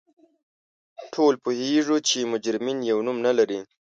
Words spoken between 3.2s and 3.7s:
نه لري